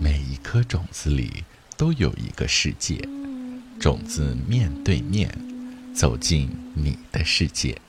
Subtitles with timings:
[0.00, 1.44] 每一颗种子里
[1.76, 2.96] 都有一个世界，
[3.78, 5.30] 种子面对面
[5.94, 7.80] 走进你的世界。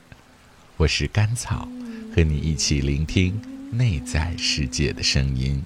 [0.76, 1.68] 我是甘草，
[2.14, 3.40] 和你一起聆听
[3.70, 5.64] 内在世界的声音。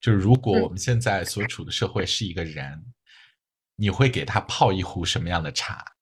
[0.00, 2.84] 就是如果我们现在所处的社会是一个人，
[3.76, 5.93] 你会给他泡一壶什么样的茶？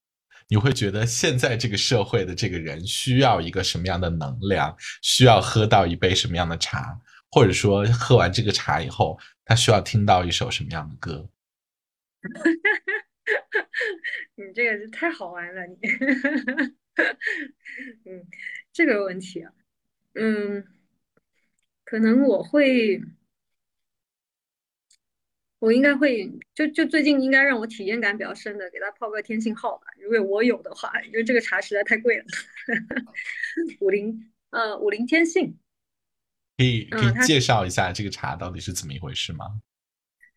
[0.53, 4.77] 你会觉得现在这个社会的这个人需要一个什么样的能量？
[5.01, 7.01] 需要喝到一杯什么样的茶？
[7.31, 11.27] 或者说喝完这个茶以后，他需要听到一首什么样的歌？
[14.37, 15.79] 你这个是太好玩了，你，
[18.05, 18.27] 嗯，
[18.75, 19.51] 这个问题啊，
[20.17, 20.67] 嗯，
[21.83, 23.01] 可能我会，
[25.63, 32.25] 我应该会，就就最近应该让我体验感比较深的，给他泡个天信号吧，如果我有的话，因为这个茶实在太贵了，
[33.79, 35.57] 五零，呃，五零天信，
[36.59, 36.87] 可以。
[36.87, 39.63] 可以介绍一下这个茶到底是怎么一回事吗？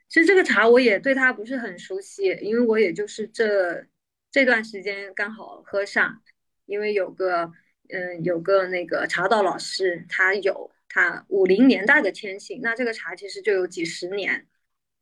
[0.08, 3.84] 其实这个茶我也对它不是很熟悉，因为我也就是这
[4.30, 6.22] 这段时间刚好喝上，
[6.68, 7.52] 因为有个
[7.90, 14.46] 嗯有个那个茶道老师，他有他五零年代的天性，那这个茶其实就有几十年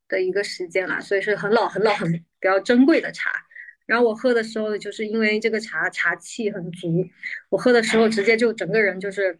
[0.08, 3.32] 的一个时间了，所以是很老很老很比较珍贵的茶。
[3.86, 7.06] 然后我喝的时候，就是因为这个茶茶气很足，
[7.50, 9.38] 我喝的时候直接就整个人就是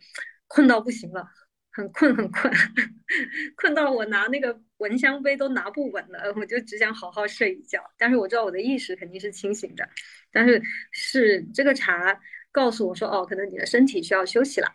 [0.48, 1.28] 困到不行了。
[1.76, 2.54] 很困很困，
[3.58, 7.84] 困到我拿那个蚊香杯都拿不稳了，我就只想好好睡一觉。
[7.98, 9.90] 但是我知道我的意识肯定是清醒的，
[10.32, 12.20] 但是是这个茶
[12.52, 14.68] 告诉我说，哦，可能你的身体需要休息了。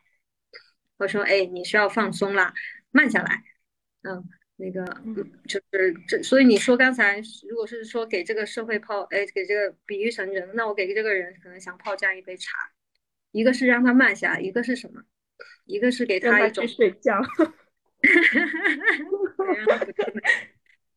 [0.96, 2.52] 我说，哎，你需要放松啦，
[2.90, 3.44] 慢下来。
[4.02, 4.24] 嗯，
[4.58, 4.84] 那个
[5.46, 12.70] 就是这，所以你说刚才如果是说给这个社会泡，哎，给这个比喻成人，那我给这个人可能想泡这样一杯茶，
[13.30, 15.02] 一个是让他慢下来，一个是什么？
[15.66, 17.22] 一个是给他一种睡觉，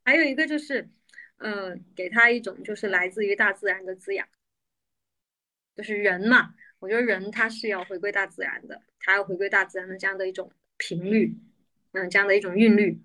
[0.03, 0.89] 还有一个就是，
[1.37, 4.27] 嗯，给他一种就是来自于大自然的滋养，
[5.75, 11.35] 就是人嘛，我觉得人他是要回归大自然的，他要回归大自然的这样的一种频率，
[11.91, 12.99] 嗯，这样的一种韵律，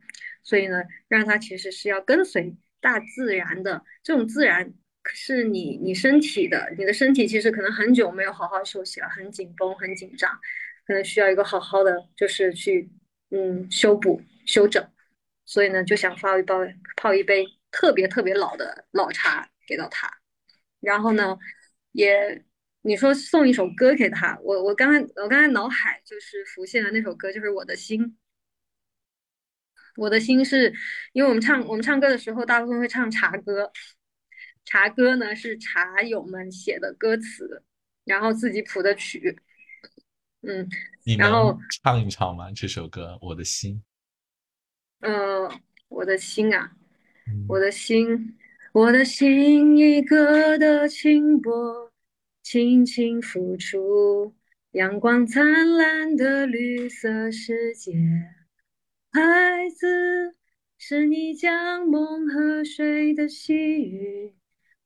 [0.47, 3.83] 所以呢，让它其实是要跟随大自然的。
[4.05, 4.73] 这种自然，
[5.13, 10.31] 是你你身体的，你的身体其实可能很久没有好好休息了，很紧绷，很紧张。
[10.87, 12.89] 可能需要一个好好的，就是去
[13.31, 14.89] 嗯修补修整，
[15.45, 16.61] 所以呢就想泡一包
[16.95, 20.09] 泡一杯特别特别老的老茶给到他，
[20.79, 21.37] 然后呢
[21.91, 22.45] 也
[22.83, 28.17] 你说送一首歌给他，我我刚才我刚才脑海就是浮现的那首歌就是我的心，
[29.97, 30.73] 我的心是
[31.13, 33.71] 因为我们唱我们唱歌的时候大部分会唱茶歌，
[34.65, 37.63] 茶歌呢是茶友们写的歌词，
[38.05, 39.39] 然后自己谱的曲。
[40.43, 40.69] 嗯，
[41.19, 42.53] 然后唱一唱吗？
[42.53, 43.83] 这首歌《我的心》。
[45.07, 46.73] 呃，我的心啊，
[47.49, 48.37] 我的心，
[48.73, 51.91] 我的心，一个的轻薄，
[52.43, 54.35] 轻轻付出，
[54.73, 57.93] 阳光灿烂的绿色世界。
[59.67, 60.37] 孩子，
[60.79, 64.33] 是你将梦和水的细雨，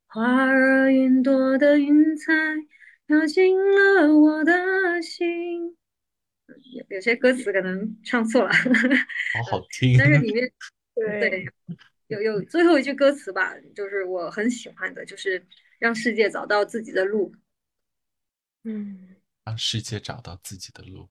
[0.07, 2.33] 花儿云朵的云彩。
[3.07, 5.77] 飘进了我的心，
[6.47, 8.51] 有有些歌词可能唱错了，
[9.35, 9.99] 好好听。
[9.99, 10.51] 但是里面
[10.95, 11.45] 对
[12.07, 15.45] 有有最后一句歌词吧，就是我很喜欢的，就是
[15.79, 17.35] 让世界找到自己的路。
[18.63, 21.11] 嗯，让世界找到自己的路。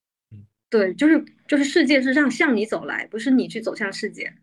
[0.69, 4.33] 嗯，对，就是就是世界是让向你走来，不是你去走向世界，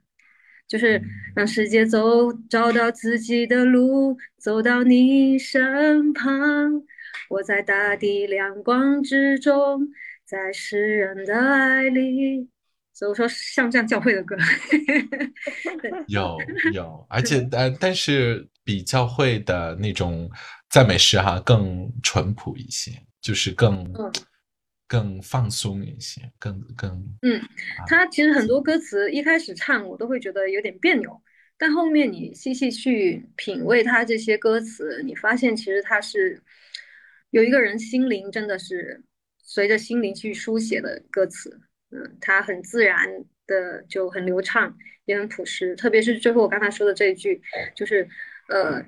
[0.67, 1.01] 就是
[1.35, 6.83] 让世界走找到自己的路，走到你身旁。
[7.29, 9.89] 我在大地亮光之中，
[10.25, 12.49] 在诗人的爱里。
[12.93, 14.35] 所以我说像这样教会的歌，
[16.07, 16.39] 有。
[16.73, 20.31] 有，而且但但是比教会的那种
[20.71, 23.87] 赞美诗哈更淳朴一些，就是更
[24.87, 27.41] 更放松一些，更更嗯，
[27.87, 31.23] 他其实很多歌词一开始唱我都会觉得有点别扭，
[31.59, 36.43] 但后面你细细去品味他这些歌词，你发现其实他是。
[37.31, 39.03] 有一个人心灵真的是
[39.43, 41.61] 随着心灵去书写的歌词，
[41.91, 44.75] 嗯，他很自然的就很流畅，
[45.05, 45.75] 也很朴实。
[45.75, 47.43] 特别是最后我刚才说的这一句，
[47.75, 48.09] 就是
[48.49, 48.83] 呃，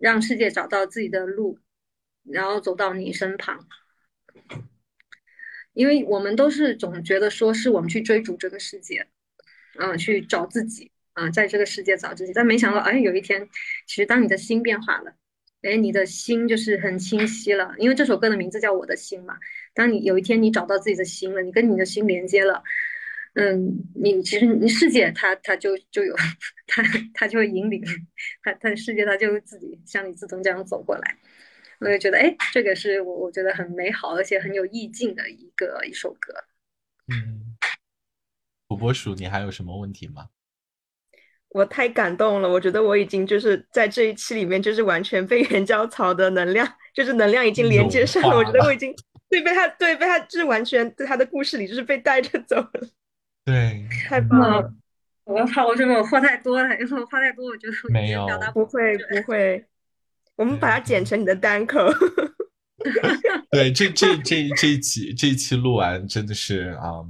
[0.00, 1.58] 让世界找到自己的路，
[2.24, 3.64] 然后走到你身旁。
[5.74, 9.06] 因为我们都是总觉得说是我们去追逐这个世界，
[9.78, 12.32] 嗯，去找自己，啊，在这个世界找自己。
[12.32, 13.46] 但没想到，哎，有一天，
[13.86, 15.14] 其实当你的心变化了。
[15.62, 19.34] 哎，你的心就是很清晰了，因为这首歌的名字叫《我的心》嘛。
[19.72, 22.62] 当你有一天你找到自己的心了，你跟你的心连接了，
[23.32, 26.14] 嗯，你其实你世界它它就就有
[26.66, 26.82] 它
[27.14, 27.82] 它就会引领
[28.42, 31.16] 它它的世界它就会自己向你自动这样走过来。
[31.80, 36.32] 我就觉得哎，这个是我我觉得很美好而且很有意境的一个一首歌。
[37.12, 37.56] 嗯，
[38.68, 40.28] 土拨鼠，你还有什么问题吗？
[41.50, 48.36] 我太感动了，我觉得我已经就是在这一期里面，就是完全被原胶草的能量，就是能量已经连接上了。
[48.36, 48.92] 我觉得我已经
[49.28, 52.88] 对被他对被他就是完全在他的故事里就是被带着走了。
[53.44, 54.74] 对， 太棒了！
[55.24, 59.64] 我怕我这个话太多了，因为我话太多，我觉得没有表达不会不会，
[60.36, 61.78] 我们把它剪成你的单口。
[63.50, 67.04] 对，这这这这一期这一期录完真的是啊，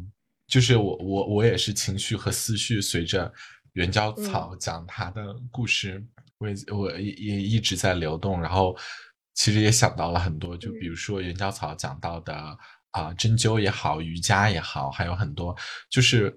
[0.47, 3.32] 就是我我我也是情绪和思绪随着。
[3.75, 6.00] 元娇草讲他的故事，
[6.38, 8.76] 我也我也也一直在流动，然后
[9.35, 12.56] 其实也想到了很多，就比如说元娇草讲到的
[12.93, 15.56] 啊针灸也好，瑜伽也好，还有很多，
[15.91, 16.32] 就是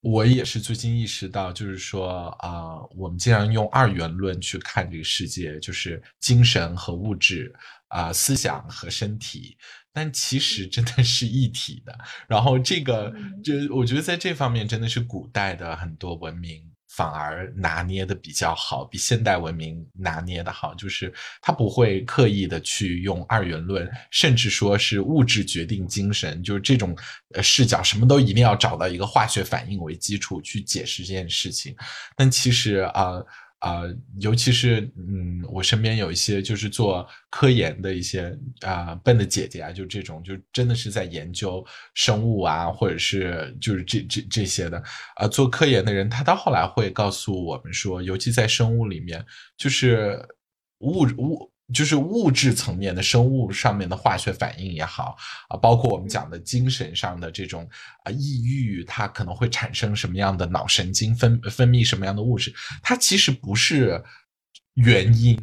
[0.00, 7.52] 我也是最近意识到，就是说啊，我们经常用二元论去看这个世界，就是精神和物质
[7.88, 9.56] 啊，思想和身体。
[9.92, 11.98] 但其实真的是一体的，
[12.28, 13.12] 然后这个
[13.42, 26.96] 就我觉得在这方面真的是古代的很多文明反而拿捏的比较好，比现代文明拿捏的好，就是他不会刻意的去用二元论，甚至说是物质决定精神，就是这种
[27.34, 31.74] 呃视角，什么都一定要找到一个化学反应为基础去解释这件事情。
[32.16, 33.22] 但其实啊。
[33.60, 33.82] 啊，
[34.20, 41.64] 尤其是嗯，我身边有一些就是做科研的一些啊笨的姐姐啊，就这种就真的是在研究
[41.94, 44.82] 生物啊，或者是就是这这这些的
[45.16, 49.24] 啊，做科研的人，他到后来会告诉我们说，尤其在生物里面，
[49.56, 50.20] 就是
[50.80, 51.50] 物物。
[51.72, 55.16] 就是物质层面的生物上面的化学反应也好
[55.48, 57.68] 啊，包括我们讲的精神上的这种
[58.04, 62.52] 啊抑郁，它可能会产生什么样的脑神经分分泌什么样的物质，
[62.82, 64.02] 它其实不是
[64.74, 65.38] 原因，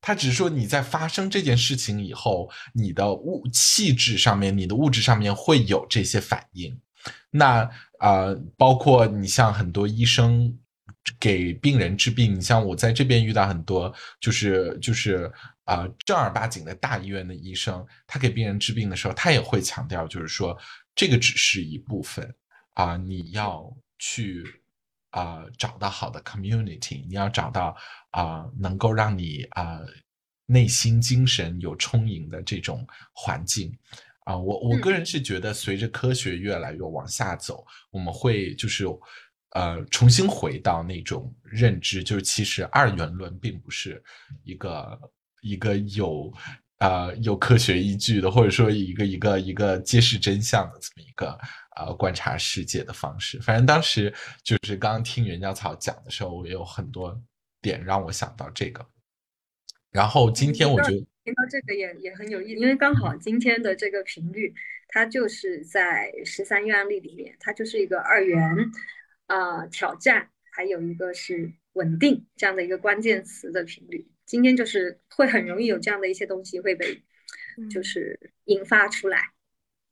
[0.00, 6.78] 它只是说你在发生这件事情以后，你的物气质上面、你的物质上面会有这些反应。
[7.30, 7.68] 那
[7.98, 8.26] 啊，
[8.56, 10.56] 包括你像很多医生
[11.18, 15.28] 给病人治病，你像我在这边遇到很多，就是就是。
[15.64, 20.58] 啊，正儿八经的大医院的医生，他给病人治病的时候，他也会强调，就是说
[20.92, 22.34] 这个只是一部分
[22.74, 24.44] 啊，你要去
[25.10, 27.76] 啊找到好的 community，你要找到
[28.10, 29.78] 啊能够让你啊
[30.46, 33.72] 内心精神有充盈的这种环境
[34.24, 34.36] 啊。
[34.36, 38.84] 我我个人是觉得，随着科学越来越往下走，我们会就是
[39.50, 44.02] 呃重新回到那种认知，就是其实二元论并不是
[44.42, 45.00] 一个。
[45.42, 46.32] 一个有，
[46.78, 51.38] 呃，有科学依据的，或者说一个一个一个揭示真相的这么一个
[51.76, 53.38] 呃观察世界的方式。
[53.40, 54.12] 反正当时
[54.42, 57.20] 就是刚刚听袁教草讲的时候，我有很多
[57.60, 58.86] 点让我想到这个。
[59.90, 64.54] 然后今天我觉得听到这个也也很有意思，因为刚好今天的这个频率，
[64.88, 68.40] 它就是在十三愿力里面，它就是一个二元
[69.26, 74.08] 啊挑战，还有一个是稳定这样的一个关键词的频率。
[74.24, 77.02] 今天就是会很容易有这样的一些东西会被，
[77.70, 79.32] 就是引发出来。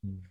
[0.03, 0.23] 嗯，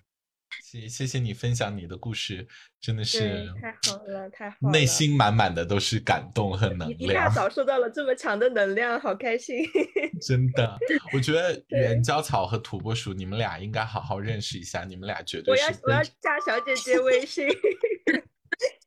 [0.63, 2.47] 谢谢谢你分享你的故事，
[2.79, 3.19] 真的是
[3.61, 6.99] 太好了，太好了，内心满满的都是感动和能量。
[6.99, 9.63] 一大早受到了这么强的能量，好开心。
[10.21, 10.77] 真的，
[11.13, 15.63] 我觉得 元宵草和土拨鼠，你们俩应该好好认识一下，你们俩绝对是。
[15.63, 17.47] 我要我要加小姐姐微信。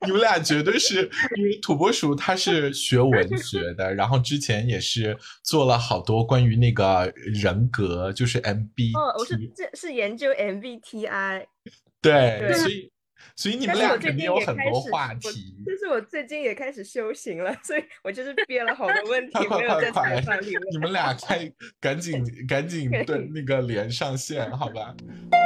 [0.04, 8.92] 你们俩绝对是因为土拨鼠他是学文学的，然后之前也是做了好多关于那个人格，就是 MB。
[8.94, 11.46] 哦，我是这是研究 MBTI。
[12.02, 12.90] 对，所以
[13.36, 15.54] 所以你们俩肯定有很多话题。
[15.64, 20.60] 就是我最近也开始修行了，所以我就是憋了好多问题没有在采访里面。
[20.72, 21.38] 你们俩快
[21.80, 24.94] 赶紧 赶紧对那个连上线，好吧？